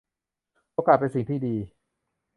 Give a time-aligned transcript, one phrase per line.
[0.73, 1.55] โอกาสเป็นสิ่งที่ดี